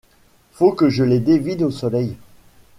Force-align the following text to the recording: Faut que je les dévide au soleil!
Faut 0.53 0.71
que 0.73 0.89
je 0.89 1.03
les 1.03 1.19
dévide 1.19 1.61
au 1.61 1.69
soleil! 1.69 2.17